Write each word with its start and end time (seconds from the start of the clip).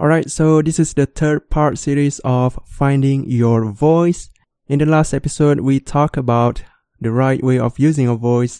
Alright, 0.00 0.30
so 0.30 0.62
this 0.62 0.78
is 0.78 0.94
the 0.94 1.04
third 1.04 1.50
part 1.50 1.76
series 1.76 2.18
of 2.20 2.58
finding 2.64 3.28
your 3.28 3.70
voice. 3.70 4.30
In 4.66 4.78
the 4.78 4.86
last 4.86 5.12
episode, 5.12 5.60
we 5.60 5.80
talked 5.80 6.16
about 6.16 6.62
the 6.98 7.12
right 7.12 7.44
way 7.44 7.58
of 7.58 7.78
using 7.78 8.08
a 8.08 8.16
voice, 8.16 8.58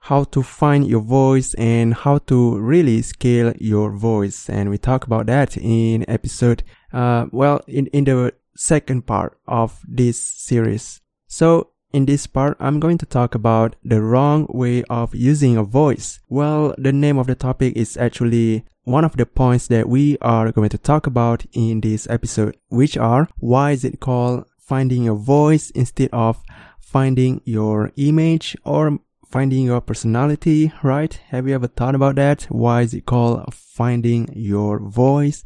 how 0.00 0.24
to 0.24 0.42
find 0.42 0.86
your 0.86 1.00
voice, 1.00 1.54
and 1.54 1.94
how 1.94 2.18
to 2.18 2.58
really 2.58 3.00
scale 3.00 3.54
your 3.58 3.90
voice. 3.90 4.50
And 4.50 4.68
we 4.68 4.76
talked 4.76 5.06
about 5.06 5.24
that 5.26 5.56
in 5.56 6.04
episode, 6.10 6.62
uh, 6.92 7.24
well, 7.32 7.62
in, 7.66 7.86
in 7.86 8.04
the 8.04 8.34
second 8.54 9.06
part 9.06 9.38
of 9.48 9.80
this 9.88 10.22
series. 10.22 11.00
So 11.26 11.70
in 11.94 12.04
this 12.04 12.26
part, 12.26 12.58
I'm 12.60 12.80
going 12.80 12.98
to 12.98 13.06
talk 13.06 13.34
about 13.34 13.76
the 13.82 14.02
wrong 14.02 14.46
way 14.50 14.84
of 14.90 15.14
using 15.14 15.56
a 15.56 15.64
voice. 15.64 16.20
Well, 16.28 16.74
the 16.76 16.92
name 16.92 17.16
of 17.16 17.28
the 17.28 17.34
topic 17.34 17.74
is 17.76 17.96
actually 17.96 18.66
one 18.86 19.04
of 19.04 19.16
the 19.16 19.26
points 19.26 19.66
that 19.66 19.88
we 19.88 20.16
are 20.20 20.52
going 20.52 20.68
to 20.68 20.78
talk 20.78 21.08
about 21.08 21.44
in 21.52 21.80
this 21.80 22.08
episode, 22.08 22.56
which 22.68 22.96
are 22.96 23.28
why 23.38 23.72
is 23.72 23.84
it 23.84 23.98
called 23.98 24.44
finding 24.60 25.02
your 25.02 25.16
voice 25.16 25.70
instead 25.70 26.08
of 26.12 26.40
finding 26.78 27.40
your 27.44 27.90
image 27.96 28.56
or 28.64 29.00
finding 29.28 29.64
your 29.64 29.80
personality, 29.80 30.72
right? 30.84 31.18
Have 31.30 31.48
you 31.48 31.54
ever 31.56 31.66
thought 31.66 31.96
about 31.96 32.14
that? 32.14 32.44
Why 32.44 32.82
is 32.82 32.94
it 32.94 33.06
called 33.06 33.52
finding 33.52 34.28
your 34.32 34.78
voice? 34.78 35.42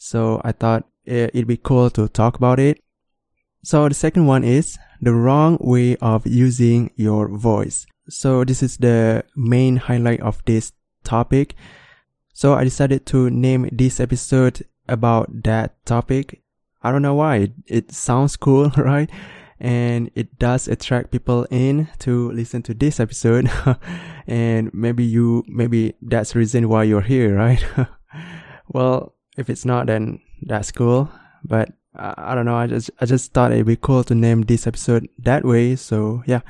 So 0.00 0.40
I 0.44 0.50
thought 0.50 0.84
eh, 1.06 1.28
it'd 1.32 1.46
be 1.46 1.58
cool 1.58 1.88
to 1.90 2.08
talk 2.08 2.36
about 2.36 2.58
it. 2.58 2.82
So 3.62 3.88
the 3.88 3.94
second 3.94 4.26
one 4.26 4.42
is 4.42 4.76
the 5.00 5.14
wrong 5.14 5.56
way 5.60 5.94
of 5.98 6.26
using 6.26 6.90
your 6.96 7.28
voice. 7.28 7.86
So 8.08 8.42
this 8.42 8.60
is 8.60 8.76
the 8.76 9.24
main 9.36 9.76
highlight 9.76 10.20
of 10.20 10.42
this 10.46 10.72
topic. 11.04 11.54
So 12.42 12.54
I 12.54 12.64
decided 12.64 13.06
to 13.06 13.30
name 13.30 13.68
this 13.70 14.00
episode 14.00 14.66
about 14.88 15.44
that 15.44 15.78
topic. 15.86 16.42
I 16.82 16.90
don't 16.90 17.00
know 17.00 17.14
why. 17.14 17.52
It, 17.68 17.92
sounds 17.92 18.34
cool, 18.36 18.70
right? 18.76 19.08
And 19.60 20.10
it 20.16 20.40
does 20.40 20.66
attract 20.66 21.12
people 21.12 21.46
in 21.52 21.86
to 22.00 22.32
listen 22.32 22.62
to 22.62 22.74
this 22.74 22.98
episode. 22.98 23.48
and 24.26 24.74
maybe 24.74 25.04
you, 25.04 25.44
maybe 25.46 25.94
that's 26.02 26.32
the 26.32 26.40
reason 26.40 26.68
why 26.68 26.82
you're 26.82 27.00
here, 27.00 27.36
right? 27.36 27.64
well, 28.66 29.14
if 29.36 29.48
it's 29.48 29.64
not, 29.64 29.86
then 29.86 30.18
that's 30.42 30.72
cool. 30.72 31.12
But 31.44 31.70
I, 31.94 32.12
I 32.16 32.34
don't 32.34 32.46
know. 32.46 32.56
I 32.56 32.66
just, 32.66 32.90
I 33.00 33.06
just 33.06 33.32
thought 33.32 33.52
it'd 33.52 33.66
be 33.66 33.76
cool 33.76 34.02
to 34.02 34.16
name 34.16 34.42
this 34.42 34.66
episode 34.66 35.08
that 35.20 35.44
way. 35.44 35.76
So 35.76 36.24
yeah. 36.26 36.40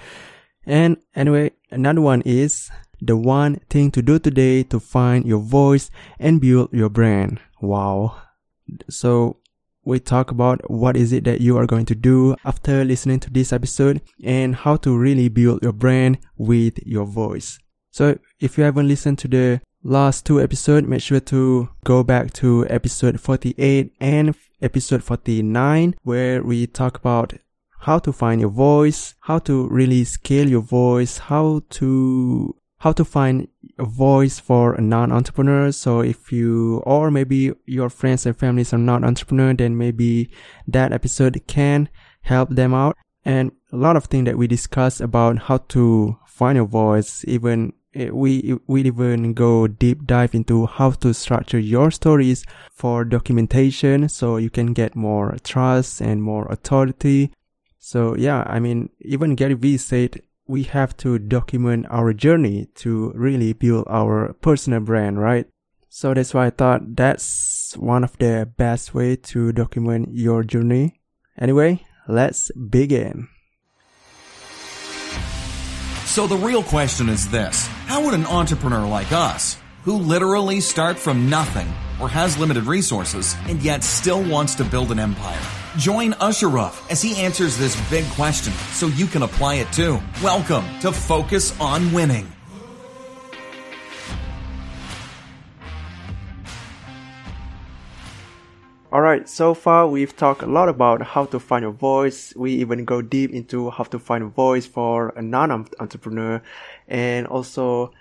And 0.64 0.96
anyway, 1.14 1.50
another 1.70 2.00
one 2.00 2.22
is 2.22 2.70
the 3.02 3.16
one 3.16 3.56
thing 3.68 3.90
to 3.90 4.00
do 4.00 4.18
today 4.18 4.62
to 4.62 4.78
find 4.78 5.26
your 5.26 5.40
voice 5.40 5.90
and 6.18 6.40
build 6.40 6.72
your 6.72 6.88
brand. 6.88 7.40
Wow. 7.60 8.22
So 8.88 9.38
we 9.84 9.98
talk 9.98 10.30
about 10.30 10.70
what 10.70 10.96
is 10.96 11.12
it 11.12 11.24
that 11.24 11.40
you 11.40 11.56
are 11.58 11.66
going 11.66 11.86
to 11.86 11.94
do 11.94 12.36
after 12.44 12.84
listening 12.84 13.18
to 13.20 13.30
this 13.30 13.52
episode 13.52 14.00
and 14.22 14.54
how 14.54 14.76
to 14.76 14.96
really 14.96 15.28
build 15.28 15.62
your 15.62 15.72
brand 15.72 16.18
with 16.36 16.78
your 16.86 17.04
voice. 17.04 17.58
So 17.90 18.18
if 18.40 18.56
you 18.56 18.64
haven't 18.64 18.88
listened 18.88 19.18
to 19.18 19.28
the 19.28 19.60
last 19.82 20.24
two 20.24 20.40
episodes, 20.40 20.86
make 20.86 21.02
sure 21.02 21.20
to 21.20 21.68
go 21.84 22.04
back 22.04 22.32
to 22.34 22.66
episode 22.70 23.20
48 23.20 23.92
and 24.00 24.34
episode 24.62 25.02
49 25.02 25.96
where 26.04 26.42
we 26.42 26.68
talk 26.68 26.96
about 26.96 27.34
how 27.80 27.98
to 27.98 28.12
find 28.12 28.40
your 28.40 28.50
voice, 28.50 29.16
how 29.22 29.40
to 29.40 29.66
really 29.68 30.04
scale 30.04 30.48
your 30.48 30.62
voice, 30.62 31.18
how 31.18 31.62
to 31.70 32.54
how 32.82 32.90
to 32.90 33.04
find 33.04 33.46
a 33.78 33.84
voice 33.84 34.40
for 34.40 34.74
a 34.74 34.80
non-entrepreneur. 34.80 35.70
So 35.70 36.00
if 36.00 36.32
you, 36.32 36.82
or 36.84 37.12
maybe 37.12 37.52
your 37.64 37.88
friends 37.88 38.26
and 38.26 38.36
families 38.36 38.72
are 38.74 38.78
not 38.78 39.04
entrepreneur, 39.04 39.54
then 39.54 39.78
maybe 39.78 40.30
that 40.66 40.92
episode 40.92 41.40
can 41.46 41.88
help 42.22 42.48
them 42.50 42.74
out. 42.74 42.96
And 43.24 43.52
a 43.72 43.76
lot 43.76 43.94
of 43.94 44.06
things 44.06 44.24
that 44.24 44.36
we 44.36 44.48
discuss 44.48 45.00
about 45.00 45.38
how 45.38 45.58
to 45.68 46.18
find 46.26 46.56
your 46.56 46.66
voice, 46.66 47.24
even 47.28 47.72
eh, 47.94 48.10
we 48.10 48.58
we 48.66 48.82
even 48.82 49.32
go 49.32 49.68
deep 49.68 50.04
dive 50.04 50.34
into 50.34 50.66
how 50.66 50.90
to 50.90 51.14
structure 51.14 51.60
your 51.60 51.92
stories 51.92 52.44
for 52.72 53.04
documentation 53.04 54.08
so 54.08 54.38
you 54.38 54.50
can 54.50 54.72
get 54.72 54.96
more 54.96 55.36
trust 55.44 56.00
and 56.00 56.20
more 56.20 56.46
authority. 56.50 57.30
So 57.78 58.16
yeah, 58.16 58.42
I 58.48 58.58
mean, 58.58 58.90
even 58.98 59.36
Gary 59.36 59.54
Vee 59.54 59.76
said 59.76 60.20
we 60.52 60.64
have 60.64 60.94
to 60.98 61.18
document 61.18 61.86
our 61.88 62.12
journey 62.12 62.68
to 62.74 63.10
really 63.14 63.54
build 63.54 63.86
our 63.88 64.34
personal 64.42 64.80
brand, 64.80 65.18
right? 65.18 65.46
So 65.88 66.12
that's 66.12 66.34
why 66.34 66.46
I 66.46 66.50
thought 66.50 66.94
that's 66.94 67.74
one 67.78 68.04
of 68.04 68.18
the 68.18 68.52
best 68.58 68.92
way 68.92 69.16
to 69.32 69.52
document 69.52 70.10
your 70.12 70.44
journey. 70.44 71.00
Anyway, 71.40 71.80
let's 72.06 72.50
begin. 72.52 73.28
So 76.04 76.26
the 76.26 76.36
real 76.36 76.62
question 76.62 77.08
is 77.08 77.30
this. 77.30 77.66
How 77.88 78.04
would 78.04 78.12
an 78.12 78.26
entrepreneur 78.26 78.86
like 78.86 79.10
us, 79.10 79.56
who 79.84 79.96
literally 79.96 80.60
start 80.60 80.98
from 80.98 81.30
nothing 81.30 81.72
or 81.98 82.10
has 82.10 82.36
limited 82.36 82.64
resources 82.64 83.34
and 83.48 83.62
yet 83.62 83.82
still 83.82 84.22
wants 84.22 84.54
to 84.56 84.64
build 84.64 84.92
an 84.92 84.98
empire, 84.98 85.40
Join 85.78 86.12
Ashraf 86.20 86.90
as 86.90 87.00
he 87.00 87.16
answers 87.16 87.56
this 87.56 87.74
big 87.88 88.04
question 88.10 88.52
so 88.72 88.88
you 88.88 89.06
can 89.06 89.22
apply 89.22 89.54
it 89.54 89.72
too. 89.72 89.98
Welcome 90.22 90.66
to 90.80 90.92
Focus 90.92 91.58
on 91.58 91.90
Winning. 91.94 92.30
Alright, 98.92 99.30
so 99.30 99.54
far 99.54 99.88
we've 99.88 100.14
talked 100.14 100.42
a 100.42 100.46
lot 100.46 100.68
about 100.68 101.00
how 101.00 101.24
to 101.24 101.40
find 101.40 101.62
your 101.62 101.72
voice. 101.72 102.34
We 102.36 102.52
even 102.56 102.84
go 102.84 103.00
deep 103.00 103.30
into 103.30 103.70
how 103.70 103.84
to 103.84 103.98
find 103.98 104.24
a 104.24 104.26
voice 104.26 104.66
for 104.66 105.14
a 105.16 105.22
non-entrepreneur 105.22 106.42
and 106.86 107.26
also 107.26 107.92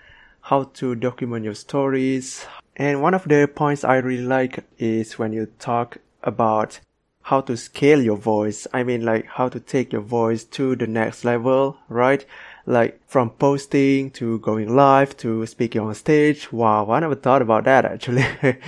how 0.42 0.64
to 0.74 0.94
document 0.94 1.46
your 1.46 1.54
stories. 1.54 2.44
And 2.76 3.00
one 3.00 3.14
of 3.14 3.24
the 3.24 3.48
points 3.48 3.82
I 3.82 3.96
really 3.96 4.24
like 4.24 4.62
is 4.76 5.18
when 5.18 5.32
you 5.32 5.46
talk 5.58 5.96
about 6.22 6.80
how 7.22 7.40
to 7.42 7.56
scale 7.56 8.02
your 8.02 8.16
voice. 8.16 8.66
I 8.72 8.82
mean, 8.82 9.04
like 9.04 9.26
how 9.26 9.48
to 9.48 9.60
take 9.60 9.92
your 9.92 10.02
voice 10.02 10.44
to 10.44 10.76
the 10.76 10.86
next 10.86 11.24
level, 11.24 11.78
right? 11.88 12.24
Like 12.66 13.00
from 13.06 13.30
posting 13.30 14.10
to 14.12 14.38
going 14.40 14.74
live 14.74 15.16
to 15.18 15.46
speaking 15.46 15.80
on 15.80 15.94
stage. 15.94 16.52
Wow, 16.52 16.90
I 16.90 17.00
never 17.00 17.14
thought 17.14 17.42
about 17.42 17.64
that 17.64 17.84
actually. 17.84 18.26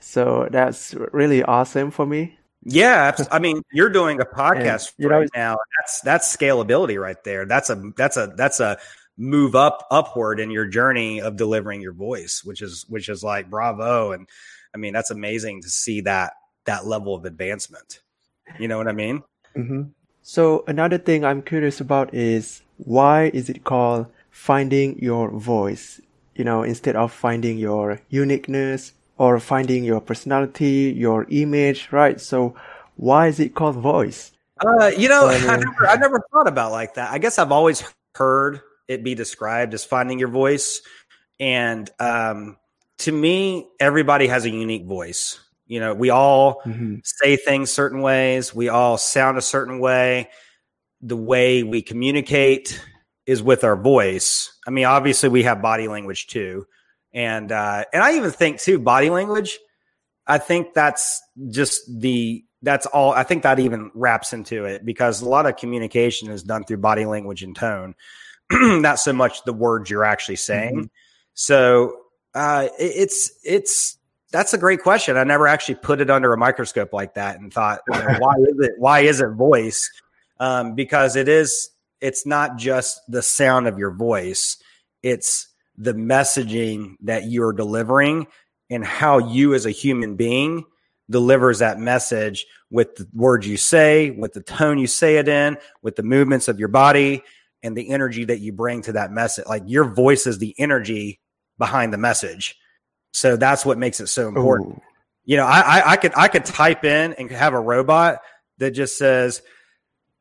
so 0.00 0.48
that's 0.50 0.94
really 1.12 1.42
awesome 1.42 1.90
for 1.90 2.06
me. 2.06 2.36
Yeah, 2.62 3.16
I 3.30 3.38
mean, 3.38 3.62
you're 3.72 3.88
doing 3.88 4.20
a 4.20 4.24
podcast 4.36 4.92
and, 4.98 5.08
right 5.08 5.30
know, 5.34 5.40
now. 5.40 5.56
That's 5.78 6.00
that's 6.02 6.36
scalability 6.36 7.00
right 7.00 7.22
there. 7.24 7.46
That's 7.46 7.70
a 7.70 7.92
that's 7.96 8.16
a 8.16 8.32
that's 8.36 8.60
a 8.60 8.78
move 9.16 9.54
up 9.54 9.86
upward 9.90 10.40
in 10.40 10.50
your 10.50 10.66
journey 10.66 11.20
of 11.20 11.36
delivering 11.36 11.80
your 11.80 11.92
voice, 11.92 12.42
which 12.44 12.60
is 12.60 12.84
which 12.88 13.08
is 13.08 13.22
like 13.22 13.48
bravo. 13.48 14.12
And 14.12 14.28
I 14.74 14.78
mean, 14.78 14.92
that's 14.92 15.10
amazing 15.10 15.62
to 15.62 15.70
see 15.70 16.02
that 16.02 16.34
that 16.70 16.86
level 16.86 17.14
of 17.14 17.24
advancement. 17.24 17.98
You 18.58 18.68
know 18.68 18.78
what 18.78 18.86
I 18.86 18.92
mean? 18.92 19.22
Mm-hmm. 19.56 19.82
So 20.22 20.62
another 20.68 20.98
thing 20.98 21.24
I'm 21.24 21.42
curious 21.42 21.80
about 21.80 22.14
is 22.14 22.62
why 22.78 23.30
is 23.34 23.50
it 23.50 23.64
called 23.64 24.06
finding 24.30 24.96
your 24.98 25.30
voice? 25.30 26.00
You 26.36 26.44
know, 26.44 26.62
instead 26.62 26.94
of 26.94 27.12
finding 27.12 27.58
your 27.58 28.00
uniqueness 28.08 28.92
or 29.18 29.40
finding 29.40 29.82
your 29.82 30.00
personality, 30.00 30.94
your 30.96 31.26
image, 31.28 31.88
right? 31.90 32.20
So 32.20 32.54
why 32.96 33.26
is 33.26 33.40
it 33.40 33.56
called 33.56 33.76
voice? 33.76 34.30
Uh, 34.64 34.92
you 34.96 35.08
know, 35.08 35.26
I 35.26 35.38
never, 35.64 35.86
I 35.88 35.96
never 35.96 36.22
thought 36.30 36.46
about 36.46 36.70
like 36.70 36.94
that. 36.94 37.10
I 37.10 37.18
guess 37.18 37.38
I've 37.38 37.52
always 37.52 37.82
heard 38.14 38.60
it 38.86 39.02
be 39.02 39.16
described 39.16 39.74
as 39.74 39.84
finding 39.84 40.20
your 40.20 40.28
voice. 40.28 40.82
And 41.40 41.90
um, 41.98 42.56
to 42.98 43.10
me, 43.10 43.66
everybody 43.80 44.28
has 44.28 44.44
a 44.44 44.50
unique 44.50 44.84
voice. 44.84 45.40
You 45.70 45.78
know, 45.78 45.94
we 45.94 46.10
all 46.10 46.62
mm-hmm. 46.66 46.96
say 47.04 47.36
things 47.36 47.70
certain 47.70 48.02
ways, 48.02 48.54
we 48.54 48.68
all 48.68 48.98
sound 48.98 49.38
a 49.38 49.42
certain 49.42 49.78
way. 49.78 50.28
The 51.00 51.16
way 51.16 51.62
we 51.62 51.80
communicate 51.80 52.84
is 53.24 53.42
with 53.42 53.62
our 53.62 53.76
voice. 53.76 54.52
I 54.66 54.70
mean, 54.70 54.84
obviously 54.84 55.28
we 55.28 55.44
have 55.44 55.62
body 55.62 55.86
language 55.86 56.26
too. 56.26 56.66
And 57.12 57.52
uh 57.52 57.84
and 57.92 58.02
I 58.02 58.16
even 58.16 58.30
think 58.30 58.60
too 58.60 58.78
body 58.78 59.10
language 59.10 59.58
I 60.26 60.38
think 60.38 60.74
that's 60.74 61.20
just 61.50 61.82
the 62.00 62.44
that's 62.62 62.86
all 62.86 63.12
I 63.12 63.24
think 63.24 63.42
that 63.42 63.58
even 63.58 63.90
wraps 63.94 64.32
into 64.32 64.64
it 64.64 64.84
because 64.84 65.22
a 65.22 65.28
lot 65.28 65.46
of 65.46 65.56
communication 65.56 66.30
is 66.30 66.42
done 66.42 66.64
through 66.64 66.76
body 66.78 67.04
language 67.04 67.42
and 67.42 67.56
tone, 67.56 67.94
not 68.52 69.00
so 69.00 69.12
much 69.12 69.44
the 69.44 69.52
words 69.52 69.90
you're 69.90 70.04
actually 70.04 70.36
saying. 70.36 70.74
Mm-hmm. 70.74 70.86
So 71.34 71.96
uh, 72.34 72.68
it's 72.78 73.32
it's 73.44 73.96
that's 74.32 74.54
a 74.54 74.58
great 74.58 74.82
question. 74.82 75.16
I 75.16 75.24
never 75.24 75.46
actually 75.46 75.76
put 75.76 76.00
it 76.00 76.10
under 76.10 76.32
a 76.32 76.38
microscope 76.38 76.92
like 76.92 77.14
that 77.14 77.40
and 77.40 77.52
thought, 77.52 77.80
you 77.92 77.98
know, 77.98 78.16
why 78.18 78.34
is 78.38 78.58
it 78.60 78.72
why 78.78 79.00
is 79.00 79.20
it 79.20 79.30
voice? 79.30 79.90
Um, 80.38 80.74
because 80.74 81.16
it 81.16 81.28
is 81.28 81.70
it's 82.00 82.26
not 82.26 82.56
just 82.56 83.00
the 83.08 83.22
sound 83.22 83.66
of 83.66 83.78
your 83.78 83.90
voice, 83.90 84.56
it's 85.02 85.48
the 85.76 85.94
messaging 85.94 86.94
that 87.02 87.24
you're 87.24 87.52
delivering 87.52 88.26
and 88.68 88.84
how 88.84 89.18
you 89.18 89.54
as 89.54 89.66
a 89.66 89.70
human 89.70 90.16
being 90.16 90.64
delivers 91.10 91.58
that 91.58 91.78
message 91.78 92.46
with 92.70 92.94
the 92.94 93.08
words 93.12 93.46
you 93.46 93.56
say, 93.56 94.10
with 94.10 94.32
the 94.32 94.42
tone 94.42 94.78
you 94.78 94.86
say 94.86 95.16
it 95.16 95.28
in, 95.28 95.58
with 95.82 95.96
the 95.96 96.02
movements 96.04 96.46
of 96.46 96.58
your 96.60 96.68
body 96.68 97.22
and 97.62 97.76
the 97.76 97.90
energy 97.90 98.24
that 98.24 98.38
you 98.38 98.52
bring 98.52 98.80
to 98.82 98.92
that 98.92 99.10
message. 99.10 99.44
Like 99.46 99.64
your 99.66 99.84
voice 99.84 100.26
is 100.26 100.38
the 100.38 100.54
energy 100.56 101.18
behind 101.58 101.92
the 101.92 101.98
message. 101.98 102.56
So 103.12 103.36
that's 103.36 103.64
what 103.64 103.78
makes 103.78 104.00
it 104.00 104.08
so 104.08 104.28
important. 104.28 104.76
Ooh. 104.76 104.82
You 105.24 105.36
know, 105.36 105.46
I, 105.46 105.60
I, 105.60 105.90
I 105.92 105.96
could 105.96 106.12
I 106.16 106.28
could 106.28 106.44
type 106.44 106.84
in 106.84 107.12
and 107.14 107.30
have 107.30 107.52
a 107.52 107.60
robot 107.60 108.20
that 108.58 108.72
just 108.72 108.98
says, 108.98 109.42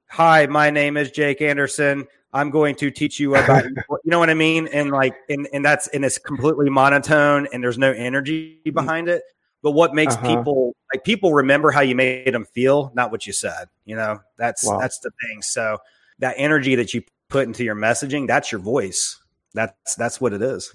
"Hi, 0.09 0.45
my 0.47 0.69
name 0.69 0.97
is 0.97 1.11
Jake 1.11 1.41
Anderson. 1.41 2.07
I'm 2.31 2.51
going 2.51 2.75
to 2.75 2.91
teach 2.91 3.19
you 3.19 3.35
about 3.35 3.65
you 3.65 3.73
know 4.05 4.19
what 4.19 4.29
I 4.29 4.33
mean?" 4.33 4.67
And 4.67 4.91
like, 4.91 5.15
and 5.29 5.47
and 5.53 5.63
that's 5.63 5.87
and 5.89 6.03
it's 6.03 6.17
completely 6.17 6.69
monotone 6.69 7.47
and 7.53 7.63
there's 7.63 7.77
no 7.77 7.91
energy 7.91 8.61
mm. 8.65 8.73
behind 8.73 9.07
it. 9.07 9.23
But 9.61 9.71
what 9.71 9.93
makes 9.93 10.15
uh-huh. 10.15 10.37
people 10.37 10.75
like 10.93 11.03
people 11.03 11.33
remember 11.33 11.71
how 11.71 11.81
you 11.81 11.95
made 11.95 12.33
them 12.33 12.45
feel, 12.45 12.91
not 12.93 13.11
what 13.11 13.25
you 13.25 13.33
said. 13.33 13.67
You 13.85 13.95
know, 13.95 14.19
that's 14.37 14.65
wow. 14.65 14.79
that's 14.79 14.99
the 14.99 15.11
thing. 15.21 15.41
So 15.41 15.79
that 16.19 16.35
energy 16.37 16.75
that 16.75 16.93
you 16.93 17.03
put 17.29 17.47
into 17.47 17.63
your 17.63 17.75
messaging, 17.75 18.27
that's 18.27 18.51
your 18.51 18.59
voice. 18.59 19.19
That's 19.53 19.95
that's 19.95 20.21
what 20.21 20.33
it 20.33 20.41
is. 20.41 20.73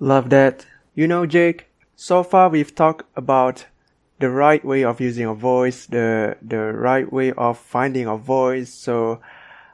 Love 0.00 0.30
that. 0.30 0.66
You 0.94 1.08
know, 1.08 1.26
Jake, 1.26 1.66
so 1.96 2.22
far 2.22 2.48
we've 2.48 2.74
talked 2.74 3.02
about 3.16 3.66
the 4.20 4.30
right 4.30 4.64
way 4.64 4.84
of 4.84 5.00
using 5.00 5.26
a 5.26 5.34
voice, 5.34 5.86
the 5.86 6.36
the 6.40 6.72
right 6.72 7.12
way 7.12 7.32
of 7.32 7.58
finding 7.58 8.06
a 8.06 8.16
voice. 8.16 8.72
So 8.72 9.20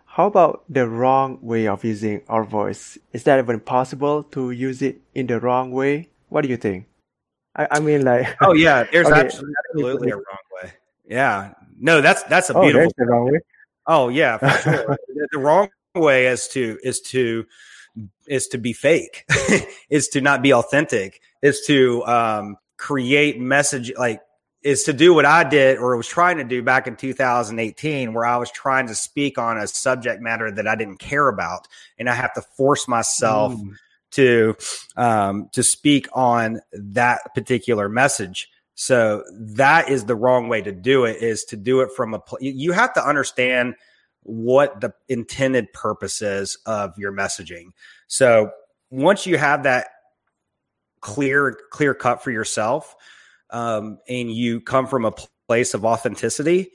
how 0.07 0.27
about 0.27 0.65
the 0.69 0.89
wrong 0.89 1.39
way 1.43 1.69
of 1.69 1.85
using 1.85 2.23
our 2.29 2.45
voice? 2.45 2.97
Is 3.13 3.25
that 3.25 3.39
even 3.39 3.61
possible 3.61 4.23
to 4.33 4.51
use 4.51 4.81
it 4.81 5.03
in 5.15 5.27
the 5.27 5.39
wrong 5.39 5.71
way? 5.73 6.09
What 6.31 6.41
do 6.41 6.49
you 6.49 6.57
think? 6.57 6.87
I, 7.55 7.69
I 7.71 7.81
mean, 7.81 8.03
like, 8.05 8.35
oh 8.41 8.55
yeah, 8.55 8.85
there's 8.91 9.07
okay. 9.07 9.21
absolutely, 9.21 10.11
a 10.11 10.17
wrong 10.17 10.47
way. 10.63 10.73
Yeah, 11.07 11.53
no, 11.79 12.01
that's 12.01 12.23
that's 12.25 12.49
a 12.49 12.55
beautiful 12.55 12.81
oh, 12.81 12.93
beautiful. 12.97 13.05
the 13.05 13.13
wrong 13.13 13.31
way. 13.31 13.41
Oh 13.87 14.09
yeah, 14.09 14.39
for 14.39 14.49
sure. 14.63 14.97
the 15.33 15.39
wrong 15.39 15.69
way 15.95 16.29
is 16.29 16.49
to 16.49 16.79
is 16.83 17.01
to 17.13 17.45
is 18.26 18.47
to 18.49 18.58
be 18.58 18.73
fake, 18.73 19.25
is 19.91 20.08
to 20.08 20.20
not 20.20 20.43
be 20.43 20.52
authentic, 20.52 21.20
is 21.43 21.62
to 21.67 22.05
um, 22.06 22.56
create 22.76 23.41
message 23.41 23.93
like 23.97 24.20
is 24.62 24.82
to 24.82 24.93
do 24.93 25.14
what 25.14 25.25
I 25.25 25.43
did 25.43 25.79
or 25.79 25.97
was 25.97 26.06
trying 26.06 26.37
to 26.37 26.44
do 26.44 26.62
back 26.62 26.87
in 26.87 26.94
2018, 26.94 28.12
where 28.12 28.26
I 28.26 28.37
was 28.37 28.50
trying 28.50 28.88
to 28.88 28.94
speak 28.94 29.38
on 29.38 29.56
a 29.56 29.67
subject 29.67 30.20
matter 30.20 30.50
that 30.50 30.69
I 30.69 30.76
didn't 30.76 30.99
care 30.99 31.29
about, 31.29 31.67
and 31.99 32.11
I 32.11 32.14
have 32.14 32.35
to 32.35 32.43
force 32.43 32.87
myself. 32.87 33.55
Mm 33.55 33.76
to 34.12 34.56
um, 34.97 35.49
to 35.52 35.62
speak 35.62 36.08
on 36.12 36.61
that 36.73 37.35
particular 37.35 37.88
message. 37.88 38.50
So 38.75 39.25
that 39.32 39.91
is 39.91 40.06
the 40.06 40.17
wrong 40.17 40.49
way 40.49 40.62
to 40.62 40.73
do 40.73 41.05
it. 41.05 41.23
Is 41.23 41.44
to 41.44 41.56
do 41.56 41.81
it 41.81 41.91
from 41.94 42.14
a. 42.14 42.23
You 42.41 42.73
have 42.73 42.93
to 42.94 43.06
understand 43.06 43.75
what 44.23 44.81
the 44.81 44.93
intended 45.09 45.73
purpose 45.73 46.23
is 46.23 46.59
of 46.67 46.97
your 46.99 47.13
messaging. 47.13 47.73
So 48.07 48.51
once 48.91 49.27
you 49.27 49.39
have 49.39 49.63
that 49.65 49.89
clear 51.01 51.57
clear 51.71 51.95
cut 51.95 52.23
for 52.23 52.31
yourself, 52.31 52.95
um, 53.51 53.99
and 54.09 54.31
you 54.33 54.61
come 54.61 54.87
from 54.87 55.05
a 55.05 55.13
place 55.49 55.75
of 55.75 55.85
authenticity, 55.85 56.71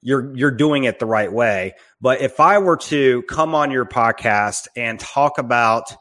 you're 0.00 0.36
you're 0.36 0.50
doing 0.50 0.84
it 0.84 0.98
the 0.98 1.06
right 1.06 1.32
way. 1.32 1.74
But 2.00 2.20
if 2.20 2.40
I 2.40 2.58
were 2.58 2.76
to 2.76 3.22
come 3.22 3.54
on 3.54 3.70
your 3.70 3.86
podcast 3.86 4.68
and 4.76 4.98
talk 4.98 5.38
about 5.38 5.92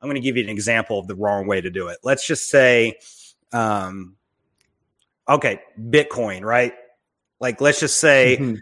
I'm 0.00 0.08
going 0.08 0.20
to 0.20 0.24
give 0.24 0.36
you 0.36 0.44
an 0.44 0.50
example 0.50 0.98
of 0.98 1.06
the 1.08 1.14
wrong 1.14 1.46
way 1.46 1.60
to 1.60 1.70
do 1.70 1.88
it. 1.88 1.98
Let's 2.04 2.26
just 2.26 2.48
say, 2.48 2.98
um, 3.52 4.16
okay, 5.28 5.60
Bitcoin, 5.80 6.42
right? 6.42 6.74
Like, 7.40 7.60
let's 7.60 7.80
just 7.80 7.96
say 7.96 8.36
mm-hmm. 8.38 8.54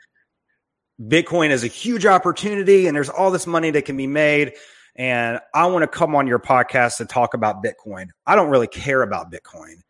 Bitcoin 1.01 1.51
is 1.51 1.65
a 1.65 1.69
huge 1.69 2.07
opportunity 2.07 2.87
and 2.87 2.97
there's 2.97 3.09
all 3.09 3.31
this 3.31 3.47
money 3.47 3.71
that 3.71 3.85
can 3.85 3.97
be 3.97 4.07
made. 4.07 4.53
And 4.97 5.41
I 5.55 5.67
want 5.67 5.83
to 5.83 5.89
come 5.89 6.15
on 6.15 6.27
your 6.27 6.39
podcast 6.39 6.99
to 6.99 7.05
talk 7.05 7.35
about 7.35 7.65
Bitcoin. 7.65 8.09
I 8.27 8.37
don't 8.37 8.51
really 8.51 8.69
care 8.69 9.03
about 9.03 9.33
Bitcoin 9.33 9.83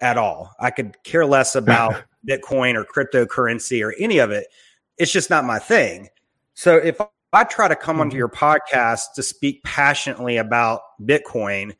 at 0.00 0.16
all. 0.16 0.54
I 0.58 0.70
could 0.70 1.02
care 1.04 1.26
less 1.26 1.54
about 1.56 2.02
Bitcoin 2.26 2.74
or 2.74 2.84
cryptocurrency 2.84 3.84
or 3.84 3.94
any 3.98 4.18
of 4.18 4.30
it. 4.30 4.46
It's 4.98 5.12
just 5.12 5.28
not 5.28 5.44
my 5.44 5.58
thing. 5.58 6.08
So 6.54 6.76
if 6.76 7.00
I 7.32 7.44
try 7.44 7.68
to 7.68 7.76
come 7.76 8.00
onto 8.00 8.12
mm-hmm. 8.12 8.18
your 8.18 8.28
podcast 8.28 9.12
to 9.16 9.22
speak 9.22 9.62
passionately 9.62 10.38
about 10.38 10.80
Bitcoin, 11.02 11.76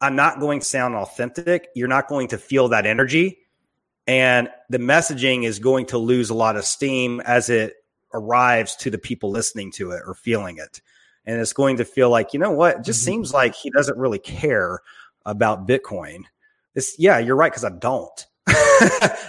I'm 0.00 0.14
not 0.14 0.38
going 0.38 0.60
to 0.60 0.66
sound 0.66 0.94
authentic. 0.94 1.68
You're 1.74 1.88
not 1.88 2.06
going 2.06 2.28
to 2.28 2.38
feel 2.38 2.68
that 2.68 2.86
energy. 2.86 3.38
And 4.06 4.48
the 4.68 4.78
messaging 4.78 5.44
is 5.44 5.58
going 5.58 5.86
to 5.86 5.98
lose 5.98 6.30
a 6.30 6.34
lot 6.34 6.56
of 6.56 6.64
steam 6.64 7.20
as 7.20 7.50
it 7.50 7.74
arrives 8.12 8.76
to 8.76 8.90
the 8.90 8.98
people 8.98 9.30
listening 9.30 9.72
to 9.72 9.90
it 9.90 10.02
or 10.06 10.14
feeling 10.14 10.58
it. 10.58 10.80
And 11.24 11.40
it's 11.40 11.52
going 11.52 11.78
to 11.78 11.84
feel 11.84 12.08
like, 12.08 12.32
you 12.32 12.38
know 12.38 12.52
what? 12.52 12.78
It 12.78 12.84
just 12.84 13.00
mm-hmm. 13.00 13.06
seems 13.06 13.32
like 13.32 13.54
he 13.54 13.70
doesn't 13.70 13.98
really 13.98 14.20
care 14.20 14.80
about 15.24 15.66
Bitcoin. 15.66 16.22
It's, 16.74 16.96
yeah, 16.98 17.18
you're 17.18 17.36
right, 17.36 17.50
because 17.50 17.64
I 17.64 17.70
don't. 17.70 18.26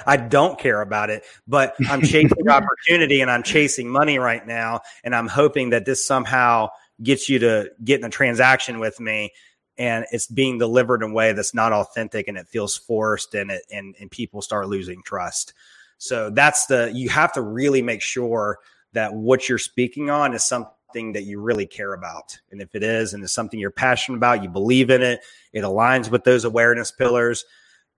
I 0.05 0.23
don't 0.29 0.59
care 0.59 0.81
about 0.81 1.09
it, 1.09 1.23
but 1.47 1.75
I'm 1.89 2.01
chasing 2.01 2.47
opportunity 2.49 3.21
and 3.21 3.31
I'm 3.31 3.41
chasing 3.41 3.89
money 3.89 4.19
right 4.19 4.45
now. 4.45 4.81
And 5.03 5.15
I'm 5.15 5.27
hoping 5.27 5.71
that 5.71 5.85
this 5.85 6.05
somehow 6.05 6.69
gets 7.01 7.29
you 7.29 7.39
to 7.39 7.71
get 7.83 7.99
in 7.99 8.05
a 8.05 8.09
transaction 8.09 8.79
with 8.79 8.99
me 8.99 9.31
and 9.77 10.05
it's 10.11 10.27
being 10.27 10.57
delivered 10.57 11.03
in 11.03 11.11
a 11.11 11.13
way 11.13 11.33
that's 11.33 11.53
not 11.53 11.73
authentic 11.73 12.27
and 12.27 12.37
it 12.37 12.47
feels 12.47 12.75
forced 12.75 13.35
and 13.35 13.51
it, 13.51 13.63
and, 13.71 13.95
and 13.99 14.09
people 14.09 14.41
start 14.41 14.67
losing 14.67 15.01
trust. 15.03 15.53
So 15.97 16.29
that's 16.29 16.65
the, 16.67 16.91
you 16.93 17.09
have 17.09 17.33
to 17.33 17.41
really 17.41 17.81
make 17.81 18.01
sure 18.01 18.59
that 18.93 19.13
what 19.13 19.49
you're 19.49 19.57
speaking 19.57 20.09
on 20.09 20.33
is 20.33 20.43
something 20.43 21.13
that 21.13 21.23
you 21.23 21.39
really 21.41 21.65
care 21.65 21.93
about. 21.93 22.39
And 22.51 22.61
if 22.61 22.73
it 22.73 22.83
is, 22.83 23.13
and 23.13 23.23
it's 23.23 23.33
something 23.33 23.59
you're 23.59 23.71
passionate 23.71 24.17
about, 24.17 24.43
you 24.43 24.49
believe 24.49 24.89
in 24.89 25.01
it, 25.01 25.19
it 25.53 25.61
aligns 25.61 26.09
with 26.09 26.23
those 26.23 26.45
awareness 26.45 26.91
pillars. 26.91 27.45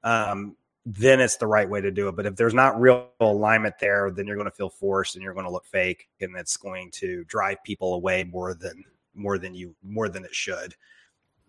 Um, 0.04 0.56
then 0.86 1.20
it's 1.20 1.38
the 1.38 1.48
right 1.48 1.70
way 1.70 1.82
to 1.82 1.92
do 1.92 2.08
it. 2.08 2.16
But 2.16 2.26
if 2.26 2.36
there's 2.36 2.54
not 2.54 2.80
real 2.80 3.10
alignment 3.20 3.76
there, 3.80 4.10
then 4.10 4.26
you're 4.26 4.38
going 4.38 4.50
to 4.50 4.56
feel 4.56 4.70
forced 4.70 5.16
and 5.16 5.24
you're 5.24 5.34
going 5.34 5.46
to 5.46 5.52
look 5.52 5.66
fake, 5.66 6.10
and 6.20 6.36
it's 6.36 6.58
going 6.58 6.90
to 6.92 7.24
drive 7.26 7.64
people 7.64 7.94
away 7.94 8.24
more 8.24 8.54
than 8.54 8.84
more 9.14 9.38
than 9.38 9.54
you 9.54 9.76
more 9.84 10.10
than 10.10 10.24
it 10.24 10.34
should. 10.34 10.76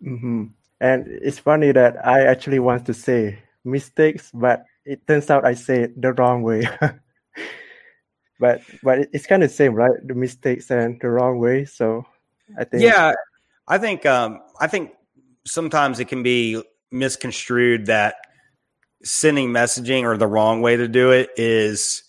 Mm-hmm. 0.03 0.45
And 0.79 1.07
it's 1.07 1.39
funny 1.39 1.71
that 1.71 2.05
I 2.05 2.25
actually 2.25 2.59
want 2.59 2.85
to 2.87 2.93
say 2.93 3.39
mistakes, 3.63 4.31
but 4.33 4.65
it 4.85 5.05
turns 5.07 5.29
out 5.29 5.45
I 5.45 5.53
say 5.53 5.83
it 5.83 6.01
the 6.01 6.13
wrong 6.13 6.41
way. 6.41 6.67
but 8.39 8.61
but 8.81 9.07
it's 9.13 9.27
kind 9.27 9.43
of 9.43 9.49
the 9.49 9.55
same, 9.55 9.73
right? 9.73 9.93
The 10.03 10.15
mistakes 10.15 10.71
and 10.71 10.99
the 10.99 11.09
wrong 11.09 11.39
way. 11.39 11.65
So 11.65 12.05
I 12.57 12.63
think 12.63 12.83
yeah, 12.83 13.13
I 13.67 13.77
think 13.77 14.05
um, 14.05 14.41
I 14.59 14.67
think 14.67 14.91
sometimes 15.45 15.99
it 15.99 16.07
can 16.07 16.23
be 16.23 16.61
misconstrued 16.91 17.85
that 17.85 18.15
sending 19.03 19.49
messaging 19.49 20.03
or 20.03 20.17
the 20.17 20.27
wrong 20.27 20.61
way 20.61 20.77
to 20.77 20.87
do 20.87 21.11
it 21.11 21.29
is 21.35 22.03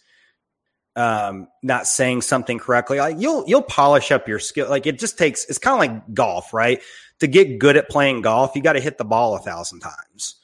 um, 0.96 1.48
not 1.62 1.86
saying 1.86 2.22
something 2.22 2.58
correctly. 2.58 2.98
Like 2.98 3.16
you'll 3.18 3.44
you'll 3.46 3.62
polish 3.62 4.10
up 4.10 4.28
your 4.28 4.38
skill. 4.38 4.68
Like 4.68 4.86
it 4.86 4.98
just 4.98 5.18
takes. 5.18 5.44
It's 5.46 5.58
kind 5.58 5.74
of 5.74 5.78
like 5.78 6.14
golf, 6.14 6.52
right? 6.52 6.80
To 7.20 7.26
get 7.26 7.58
good 7.58 7.76
at 7.76 7.88
playing 7.88 8.22
golf, 8.22 8.52
you 8.54 8.62
got 8.62 8.74
to 8.74 8.80
hit 8.80 8.98
the 8.98 9.04
ball 9.04 9.34
a 9.34 9.38
thousand 9.38 9.80
times. 9.80 10.36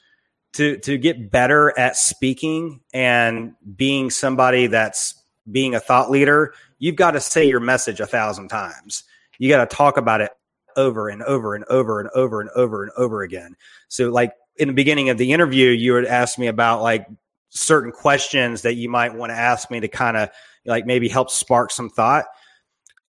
To 0.53 0.77
to 0.77 0.97
get 0.97 1.29
better 1.29 1.77
at 1.77 1.95
speaking 1.95 2.81
and 2.93 3.53
being 3.75 4.09
somebody 4.09 4.67
that's 4.67 5.15
being 5.51 5.75
a 5.75 5.79
thought 5.79 6.09
leader, 6.09 6.53
you've 6.79 6.95
got 6.95 7.11
to 7.11 7.19
say 7.19 7.47
your 7.47 7.59
message 7.59 7.99
a 7.99 8.07
thousand 8.07 8.47
times. 8.47 9.03
You 9.37 9.49
got 9.49 9.69
to 9.69 9.75
talk 9.75 9.97
about 9.97 10.21
it 10.21 10.31
over 10.75 11.09
and 11.09 11.21
over 11.23 11.55
and 11.55 11.65
over 11.65 11.99
and 11.99 12.09
over 12.15 12.41
and 12.41 12.49
over 12.51 12.83
and 12.83 12.91
over 12.97 13.21
again. 13.21 13.55
So 13.87 14.09
like 14.09 14.33
in 14.55 14.67
the 14.67 14.73
beginning 14.73 15.09
of 15.09 15.17
the 15.17 15.31
interview, 15.31 15.69
you 15.69 15.95
had 15.95 16.05
asked 16.05 16.39
me 16.39 16.47
about 16.47 16.81
like 16.81 17.07
certain 17.49 17.91
questions 17.91 18.61
that 18.61 18.75
you 18.75 18.89
might 18.89 19.13
want 19.13 19.31
to 19.31 19.35
ask 19.35 19.69
me 19.71 19.79
to 19.79 19.87
kind 19.87 20.17
of 20.17 20.29
like 20.65 20.85
maybe 20.85 21.07
help 21.07 21.29
spark 21.29 21.71
some 21.71 21.89
thought. 21.89 22.25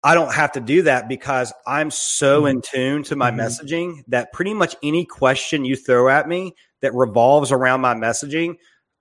I 0.04 0.14
don't 0.14 0.34
have 0.34 0.54
to 0.54 0.62
do 0.62 0.84
that 0.84 1.10
because 1.10 1.52
I'm 1.68 1.92
so 1.92 2.44
mm-hmm. 2.44 2.48
in 2.48 2.62
tune 2.62 3.04
to 3.04 3.16
my 3.16 3.32
mm-hmm. 3.32 3.42
messaging 3.42 4.04
that 4.08 4.32
pretty 4.32 4.54
much 4.54 4.76
any 4.82 5.06
question 5.06 5.66
you 5.66 5.76
throw 5.76 6.08
at 6.08 6.28
me 6.28 6.56
that 6.82 6.94
revolves 6.94 7.52
around 7.52 7.82
my 7.82 7.94
messaging, 7.94 8.56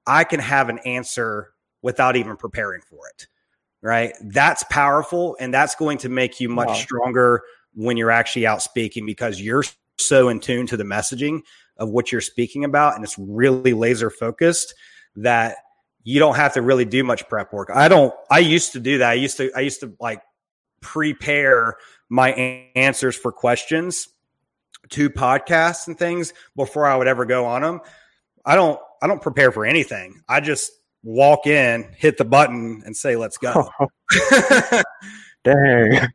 I 0.06 0.24
can 0.24 0.40
have 0.40 0.68
an 0.68 0.78
answer 0.80 1.52
without 1.82 2.16
even 2.16 2.36
preparing 2.36 2.80
for 2.82 3.08
it. 3.08 3.26
Right. 3.80 4.12
That's 4.20 4.64
powerful. 4.64 5.36
And 5.38 5.54
that's 5.54 5.76
going 5.76 5.98
to 5.98 6.08
make 6.08 6.40
you 6.40 6.48
much 6.48 6.68
wow. 6.68 6.74
stronger 6.74 7.42
when 7.74 7.96
you're 7.96 8.10
actually 8.10 8.44
out 8.44 8.60
speaking 8.60 9.06
because 9.06 9.40
you're 9.40 9.62
so 9.98 10.28
in 10.28 10.40
tune 10.40 10.66
to 10.66 10.76
the 10.76 10.84
messaging 10.84 11.42
of 11.76 11.90
what 11.90 12.10
you're 12.10 12.20
speaking 12.20 12.64
about 12.64 12.96
and 12.96 13.04
it's 13.04 13.16
really 13.18 13.72
laser 13.72 14.10
focused 14.10 14.74
that 15.16 15.56
you 16.04 16.18
don't 16.18 16.36
have 16.36 16.54
to 16.54 16.62
really 16.62 16.84
do 16.84 17.04
much 17.04 17.28
prep 17.28 17.52
work. 17.52 17.70
I 17.74 17.88
don't 17.88 18.14
I 18.30 18.38
used 18.38 18.72
to 18.72 18.80
do 18.80 18.98
that. 18.98 19.10
I 19.10 19.14
used 19.14 19.36
to 19.38 19.50
I 19.54 19.60
used 19.60 19.80
to 19.80 19.94
like 20.00 20.22
prepare 20.80 21.76
my 22.08 22.32
answers 22.76 23.16
for 23.16 23.32
questions 23.32 24.08
to 24.90 25.10
podcasts 25.10 25.86
and 25.86 25.98
things 25.98 26.32
before 26.56 26.86
I 26.86 26.96
would 26.96 27.08
ever 27.08 27.24
go 27.24 27.44
on 27.44 27.62
them. 27.62 27.80
I 28.44 28.54
don't 28.54 28.80
I 29.02 29.06
don't 29.06 29.22
prepare 29.22 29.52
for 29.52 29.66
anything. 29.66 30.22
I 30.28 30.40
just 30.40 30.72
walk 31.02 31.46
in, 31.46 31.90
hit 31.96 32.16
the 32.16 32.24
button, 32.24 32.82
and 32.84 32.96
say, 32.96 33.16
"Let's 33.16 33.38
go." 33.38 33.68
Dang, 35.44 35.90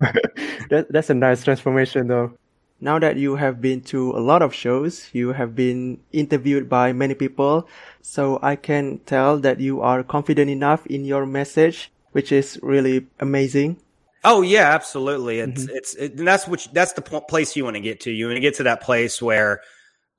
that, 0.69 0.87
that's 0.89 1.09
a 1.09 1.13
nice 1.13 1.43
transformation, 1.43 2.07
though. 2.07 2.37
Now 2.83 2.99
that 2.99 3.15
you 3.15 3.37
have 3.37 3.61
been 3.61 3.79
to 3.95 4.11
a 4.11 4.19
lot 4.19 4.41
of 4.41 4.53
shows, 4.53 5.07
you 5.13 5.31
have 5.31 5.55
been 5.55 5.99
interviewed 6.11 6.67
by 6.67 6.91
many 6.91 7.15
people, 7.15 7.65
so 8.01 8.39
I 8.41 8.57
can 8.57 8.99
tell 9.05 9.39
that 9.39 9.61
you 9.61 9.79
are 9.79 10.03
confident 10.03 10.51
enough 10.51 10.85
in 10.87 11.05
your 11.05 11.25
message, 11.25 11.93
which 12.11 12.33
is 12.33 12.59
really 12.61 13.07
amazing. 13.21 13.77
Oh 14.25 14.41
yeah, 14.41 14.75
absolutely. 14.75 15.39
It's 15.39 15.63
mm-hmm. 15.63 15.75
it's 15.77 15.95
it, 15.95 16.17
that's 16.17 16.45
which 16.45 16.73
that's 16.73 16.91
the 16.91 17.01
place 17.01 17.55
you 17.55 17.63
want 17.63 17.77
to 17.77 17.81
get 17.81 18.01
to. 18.01 18.11
You 18.11 18.27
want 18.27 18.35
to 18.35 18.41
get 18.41 18.55
to 18.55 18.63
that 18.63 18.81
place 18.81 19.21
where 19.21 19.61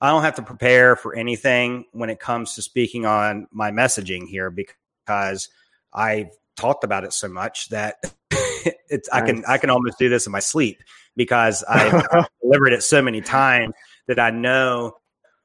I 0.00 0.08
don't 0.08 0.22
have 0.22 0.36
to 0.36 0.42
prepare 0.42 0.96
for 0.96 1.14
anything 1.14 1.84
when 1.92 2.08
it 2.08 2.18
comes 2.18 2.54
to 2.54 2.62
speaking 2.62 3.04
on 3.04 3.46
my 3.52 3.72
messaging 3.72 4.26
here 4.26 4.50
because 4.50 5.50
I've 5.92 6.30
talked 6.56 6.84
about 6.84 7.04
it 7.04 7.12
so 7.12 7.28
much 7.28 7.68
that 7.70 7.96
it's 8.30 9.08
nice. 9.12 9.22
I 9.22 9.26
can 9.26 9.44
I 9.46 9.58
can 9.58 9.70
almost 9.70 9.98
do 9.98 10.08
this 10.08 10.26
in 10.26 10.32
my 10.32 10.40
sleep 10.40 10.78
because 11.16 11.62
I've 11.68 12.04
delivered 12.42 12.72
it 12.72 12.82
so 12.82 13.02
many 13.02 13.20
times 13.20 13.74
that 14.08 14.18
I 14.18 14.30
know 14.30 14.94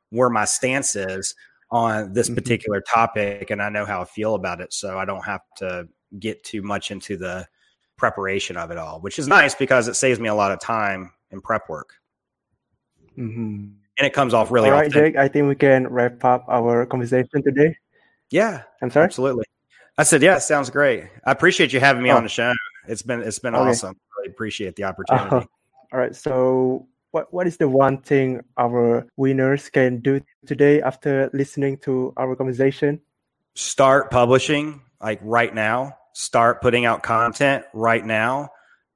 where 0.09 0.29
my 0.29 0.45
stance 0.45 0.95
is 0.95 1.35
on 1.71 2.13
this 2.13 2.27
mm-hmm. 2.27 2.35
particular 2.35 2.81
topic 2.81 3.51
and 3.51 3.61
I 3.61 3.69
know 3.69 3.85
how 3.85 4.01
I 4.01 4.05
feel 4.05 4.35
about 4.35 4.61
it. 4.61 4.73
So 4.73 4.97
I 4.97 5.05
don't 5.05 5.23
have 5.25 5.41
to 5.57 5.87
get 6.19 6.43
too 6.43 6.61
much 6.61 6.91
into 6.91 7.15
the 7.15 7.47
preparation 7.97 8.57
of 8.57 8.71
it 8.71 8.77
all, 8.77 8.99
which 9.01 9.19
is 9.19 9.27
nice 9.27 9.53
because 9.53 9.87
it 9.87 9.95
saves 9.95 10.19
me 10.19 10.29
a 10.29 10.35
lot 10.35 10.51
of 10.51 10.59
time 10.59 11.11
in 11.31 11.41
prep 11.41 11.69
work. 11.69 11.93
Mm-hmm. 13.17 13.67
And 13.99 14.07
it 14.07 14.13
comes 14.13 14.33
off 14.33 14.49
really 14.49 14.69
All 14.69 14.75
right, 14.75 14.89
Jake, 14.89 15.17
I 15.17 15.27
think 15.27 15.47
we 15.47 15.55
can 15.55 15.87
wrap 15.87 16.23
up 16.23 16.45
our 16.47 16.85
conversation 16.85 17.43
today. 17.43 17.75
Yeah. 18.31 18.63
I'm 18.81 18.89
sorry? 18.89 19.05
Absolutely. 19.05 19.45
I 19.99 20.03
said, 20.03 20.21
yeah, 20.21 20.39
sounds 20.39 20.69
great. 20.69 21.03
I 21.25 21.31
appreciate 21.31 21.73
you 21.73 21.79
having 21.79 22.01
me 22.01 22.09
oh. 22.11 22.17
on 22.17 22.23
the 22.23 22.29
show. 22.29 22.53
It's 22.87 23.01
been 23.01 23.21
it's 23.21 23.39
been 23.39 23.53
okay. 23.53 23.69
awesome. 23.69 23.95
Really 24.17 24.31
appreciate 24.31 24.75
the 24.75 24.85
opportunity. 24.85 25.29
Uh, 25.29 25.43
all 25.93 25.99
right. 25.99 26.15
So 26.15 26.87
what 27.11 27.33
what 27.33 27.45
is 27.47 27.57
the 27.57 27.67
one 27.67 28.01
thing 28.01 28.41
our 28.57 29.05
winners 29.17 29.69
can 29.69 29.99
do 29.99 30.21
today 30.45 30.81
after 30.81 31.29
listening 31.33 31.77
to 31.79 32.13
our 32.17 32.35
conversation? 32.35 33.01
Start 33.55 34.09
publishing 34.09 34.81
like 35.01 35.19
right 35.21 35.53
now 35.53 35.95
start 36.19 36.61
putting 36.61 36.85
out 36.85 37.01
content 37.01 37.63
right 37.73 38.05
now. 38.05 38.49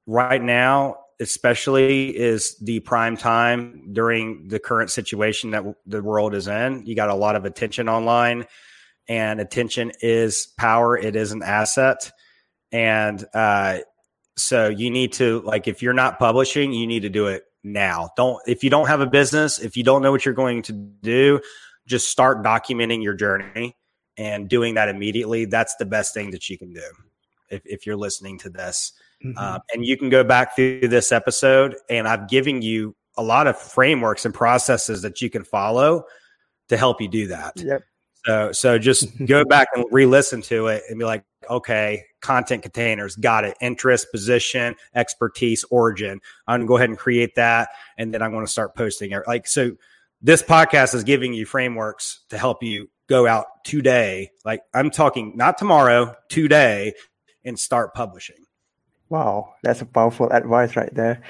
Right 0.06 0.42
now, 0.42 0.98
especially 1.20 2.14
is 2.14 2.58
the 2.58 2.80
prime 2.80 3.16
time 3.16 3.92
during 3.92 4.48
the 4.48 4.58
current 4.58 4.90
situation 4.90 5.52
that 5.52 5.64
the 5.86 6.02
world 6.02 6.34
is 6.34 6.48
in. 6.48 6.84
You 6.84 6.94
got 6.94 7.08
a 7.08 7.14
lot 7.14 7.34
of 7.34 7.46
attention 7.46 7.88
online, 7.88 8.46
and 9.08 9.40
attention 9.40 9.92
is 10.00 10.48
power. 10.58 10.96
It 10.96 11.16
is 11.16 11.32
an 11.32 11.42
asset, 11.42 12.10
and 12.72 13.24
uh, 13.34 13.78
so 14.36 14.68
you 14.68 14.90
need 14.90 15.12
to 15.14 15.40
like 15.42 15.68
if 15.68 15.82
you're 15.82 15.92
not 15.92 16.18
publishing, 16.18 16.72
you 16.72 16.86
need 16.86 17.00
to 17.00 17.08
do 17.08 17.26
it 17.26 17.44
now. 17.62 18.10
Don't 18.16 18.40
if 18.46 18.64
you 18.64 18.70
don't 18.70 18.88
have 18.88 19.00
a 19.00 19.06
business, 19.06 19.58
if 19.58 19.76
you 19.76 19.82
don't 19.82 20.02
know 20.02 20.10
what 20.10 20.24
you're 20.24 20.34
going 20.34 20.62
to 20.62 20.72
do, 20.72 21.40
just 21.86 22.08
start 22.08 22.42
documenting 22.42 23.02
your 23.02 23.14
journey 23.14 23.76
and 24.16 24.48
doing 24.48 24.74
that 24.74 24.88
immediately. 24.88 25.44
That's 25.44 25.74
the 25.76 25.84
best 25.84 26.14
thing 26.14 26.30
that 26.30 26.48
you 26.48 26.58
can 26.58 26.72
do 26.72 26.82
if, 27.50 27.62
if 27.64 27.86
you're 27.86 27.96
listening 27.96 28.38
to 28.38 28.50
this. 28.50 28.92
Mm-hmm. 29.24 29.38
Um, 29.38 29.60
and 29.72 29.84
you 29.84 29.96
can 29.96 30.10
go 30.10 30.22
back 30.24 30.54
through 30.54 30.88
this 30.88 31.12
episode, 31.12 31.76
and 31.88 32.06
I'm 32.06 32.26
giving 32.26 32.62
you 32.62 32.94
a 33.16 33.22
lot 33.22 33.46
of 33.46 33.58
frameworks 33.58 34.24
and 34.24 34.34
processes 34.34 35.02
that 35.02 35.20
you 35.20 35.30
can 35.30 35.44
follow 35.44 36.04
to 36.68 36.76
help 36.76 37.00
you 37.00 37.08
do 37.08 37.28
that. 37.28 37.52
Yep. 37.56 37.82
So, 38.26 38.52
so 38.52 38.78
just 38.78 39.08
go 39.26 39.44
back 39.44 39.68
and 39.74 39.84
re-listen 39.90 40.42
to 40.42 40.68
it 40.68 40.82
and 40.88 40.98
be 40.98 41.04
like, 41.04 41.24
okay, 41.48 42.04
content 42.20 42.62
containers, 42.62 43.16
got 43.16 43.44
it. 43.44 43.56
Interest, 43.60 44.06
position, 44.10 44.74
expertise, 44.94 45.64
origin. 45.70 46.20
I'm 46.46 46.60
gonna 46.60 46.68
go 46.68 46.76
ahead 46.76 46.88
and 46.88 46.98
create 46.98 47.34
that, 47.36 47.68
and 47.98 48.12
then 48.12 48.22
I'm 48.22 48.32
going 48.32 48.46
to 48.46 48.50
start 48.50 48.74
posting 48.74 49.12
it. 49.12 49.22
Like 49.26 49.46
so, 49.46 49.72
this 50.22 50.42
podcast 50.42 50.94
is 50.94 51.04
giving 51.04 51.34
you 51.34 51.46
frameworks 51.46 52.20
to 52.30 52.38
help 52.38 52.62
you 52.62 52.88
go 53.08 53.26
out 53.26 53.46
today. 53.64 54.30
Like 54.44 54.62
I'm 54.72 54.90
talking 54.90 55.36
not 55.36 55.58
tomorrow, 55.58 56.14
today, 56.28 56.94
and 57.44 57.58
start 57.58 57.94
publishing. 57.94 58.36
Wow, 59.10 59.54
that's 59.62 59.82
a 59.82 59.86
powerful 59.86 60.30
advice 60.30 60.76
right 60.76 60.92
there. 60.94 61.22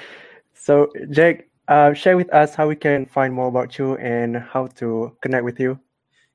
So, 0.53 0.91
Jake, 1.11 1.49
uh, 1.67 1.93
share 1.93 2.15
with 2.15 2.33
us 2.33 2.55
how 2.55 2.67
we 2.67 2.75
can 2.75 3.05
find 3.05 3.33
more 3.33 3.47
about 3.47 3.77
you 3.77 3.95
and 3.97 4.37
how 4.37 4.67
to 4.67 5.15
connect 5.21 5.43
with 5.43 5.59
you. 5.59 5.79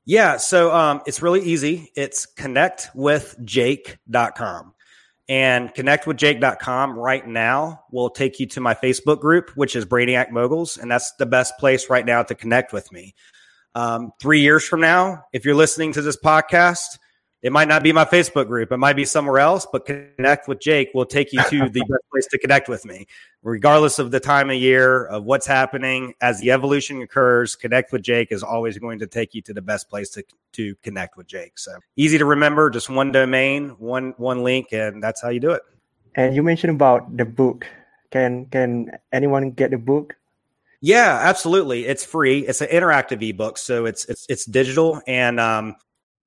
Yeah, 0.05 0.37
so 0.37 0.73
um, 0.73 1.01
it's 1.05 1.21
really 1.21 1.41
easy. 1.41 1.91
It's 1.95 2.25
connectwithjake.com. 2.37 4.73
And 5.29 5.73
connectwithjake.com 5.73 6.99
right 6.99 7.25
now 7.25 7.83
will 7.91 8.09
take 8.09 8.39
you 8.39 8.47
to 8.47 8.59
my 8.59 8.73
Facebook 8.73 9.21
group, 9.21 9.51
which 9.55 9.75
is 9.75 9.85
Brainiac 9.85 10.31
Moguls. 10.31 10.77
And 10.77 10.91
that's 10.91 11.13
the 11.13 11.25
best 11.25 11.57
place 11.57 11.89
right 11.89 12.05
now 12.05 12.23
to 12.23 12.35
connect 12.35 12.73
with 12.73 12.91
me. 12.91 13.15
Um, 13.73 14.11
three 14.19 14.41
years 14.41 14.65
from 14.65 14.81
now, 14.81 15.23
if 15.31 15.45
you're 15.45 15.55
listening 15.55 15.93
to 15.93 16.01
this 16.01 16.17
podcast, 16.17 16.97
it 17.41 17.51
might 17.51 17.67
not 17.67 17.81
be 17.81 17.91
my 17.91 18.05
Facebook 18.05 18.47
group. 18.47 18.71
It 18.71 18.77
might 18.77 18.95
be 18.95 19.05
somewhere 19.05 19.39
else, 19.39 19.65
but 19.71 19.85
connect 19.85 20.47
with 20.47 20.59
Jake 20.59 20.91
will 20.93 21.05
take 21.05 21.33
you 21.33 21.41
to 21.49 21.69
the 21.69 21.79
best 21.89 22.03
place 22.11 22.27
to 22.27 22.37
connect 22.37 22.69
with 22.69 22.85
me, 22.85 23.07
regardless 23.41 23.97
of 23.97 24.11
the 24.11 24.19
time 24.19 24.51
of 24.51 24.57
year 24.57 25.05
of 25.05 25.23
what's 25.23 25.47
happening. 25.47 26.13
As 26.21 26.39
the 26.39 26.51
evolution 26.51 27.01
occurs, 27.01 27.55
connect 27.55 27.91
with 27.91 28.03
Jake 28.03 28.31
is 28.31 28.43
always 28.43 28.77
going 28.77 28.99
to 28.99 29.07
take 29.07 29.33
you 29.33 29.41
to 29.43 29.53
the 29.53 29.61
best 29.61 29.89
place 29.89 30.11
to, 30.11 30.23
to 30.53 30.75
connect 30.83 31.17
with 31.17 31.25
Jake. 31.25 31.57
So 31.57 31.79
easy 31.95 32.19
to 32.19 32.25
remember, 32.25 32.69
just 32.69 32.89
one 32.89 33.11
domain, 33.11 33.69
one, 33.79 34.13
one 34.17 34.43
link, 34.43 34.67
and 34.71 35.01
that's 35.01 35.21
how 35.21 35.29
you 35.29 35.39
do 35.39 35.51
it. 35.51 35.63
And 36.13 36.35
you 36.35 36.43
mentioned 36.43 36.75
about 36.75 37.17
the 37.17 37.25
book. 37.25 37.65
Can, 38.11 38.45
can 38.47 38.91
anyone 39.11 39.51
get 39.51 39.71
the 39.71 39.77
book? 39.77 40.15
Yeah, 40.81 41.19
absolutely. 41.21 41.85
It's 41.85 42.03
free. 42.03 42.39
It's 42.39 42.61
an 42.61 42.67
interactive 42.67 43.27
ebook, 43.27 43.59
so 43.59 43.85
it's 43.85 44.03
it's 44.05 44.25
it's 44.27 44.45
digital, 44.45 44.99
and 45.05 45.39
um, 45.39 45.75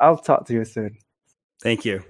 I'll 0.00 0.18
talk 0.18 0.46
to 0.46 0.54
you 0.54 0.64
soon. 0.64 0.96
Thank 1.62 1.84
you. 1.84 2.02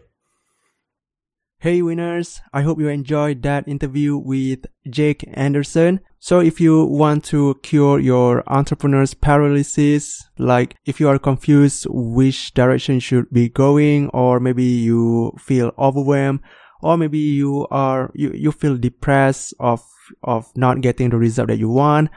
Hey 1.59 1.81
winners, 1.81 2.43
I 2.53 2.61
hope 2.61 2.79
you 2.79 2.89
enjoyed 2.89 3.41
that 3.43 3.67
interview 3.67 4.19
with 4.19 4.67
Jake 4.91 5.25
Anderson. 5.33 6.01
So 6.19 6.41
if 6.41 6.61
you 6.61 6.85
want 6.85 7.25
to 7.27 7.59
cure 7.63 7.99
your 7.99 8.43
entrepreneur's 8.47 9.15
paralysis, 9.15 10.23
like 10.37 10.77
if 10.85 11.01
you 11.01 11.09
are 11.09 11.19
confused 11.19 11.87
which 11.89 12.53
direction 12.53 13.01
should 13.01 13.31
be 13.31 13.49
going 13.49 14.11
or 14.11 14.41
maybe 14.41 14.65
you 14.65 15.33
feel 15.39 15.73
overwhelmed 15.79 16.41
or 16.85 16.97
maybe 16.99 17.19
you 17.19 17.67
are, 17.71 18.11
you, 18.15 18.31
you 18.33 18.53
feel 18.53 18.77
depressed 18.77 19.55
of, 19.59 19.83
of 20.23 20.53
not 20.55 20.83
getting 20.83 21.09
the 21.09 21.17
result 21.17 21.49
that 21.49 21.57
you 21.59 21.71
want. 21.71 22.11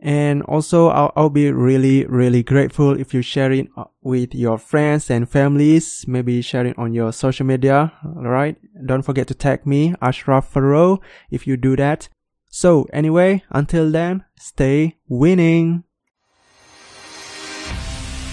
And 0.00 0.42
also, 0.42 0.88
I'll, 0.88 1.12
I'll 1.16 1.30
be 1.30 1.50
really, 1.50 2.06
really 2.06 2.44
grateful 2.44 2.98
if 2.98 3.12
you 3.12 3.20
share 3.20 3.50
it 3.50 3.68
uh, 3.76 3.84
with 4.00 4.32
your 4.32 4.56
friends 4.56 5.10
and 5.10 5.28
families. 5.28 6.04
Maybe 6.06 6.40
share 6.40 6.66
it 6.66 6.78
on 6.78 6.94
your 6.94 7.12
social 7.12 7.44
media. 7.44 7.92
Alright. 8.04 8.58
Don't 8.86 9.02
forget 9.02 9.26
to 9.26 9.34
tag 9.34 9.66
me, 9.66 9.94
Ashraf 10.00 10.48
Faro, 10.48 11.00
if 11.30 11.48
you 11.48 11.56
do 11.56 11.74
that. 11.76 12.08
So 12.48 12.86
anyway, 12.92 13.42
until 13.50 13.90
then, 13.90 14.24
stay 14.36 14.96
winning. 15.08 15.84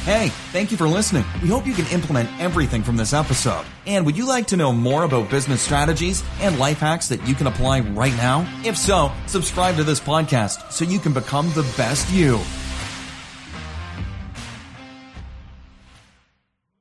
Hey, 0.05 0.27
thank 0.51 0.69
you 0.69 0.77
for 0.77 0.87
listening. 0.87 1.25
We 1.41 1.49
hope 1.49 1.65
you 1.65 1.73
can 1.73 1.87
implement 1.87 2.29
everything 2.39 2.83
from 2.83 2.95
this 2.95 3.11
episode. 3.11 3.65
And 3.87 4.05
would 4.05 4.15
you 4.15 4.27
like 4.27 4.45
to 4.47 4.55
know 4.55 4.71
more 4.71 5.03
about 5.03 5.31
business 5.31 5.63
strategies 5.63 6.23
and 6.41 6.59
life 6.59 6.79
hacks 6.79 7.07
that 7.07 7.27
you 7.27 7.33
can 7.33 7.47
apply 7.47 7.79
right 7.79 8.15
now? 8.15 8.47
If 8.63 8.77
so, 8.77 9.11
subscribe 9.25 9.77
to 9.77 9.83
this 9.83 9.99
podcast 9.99 10.71
so 10.71 10.85
you 10.85 10.99
can 10.99 11.11
become 11.11 11.51
the 11.53 11.63
best 11.75 12.07
you. 12.11 12.39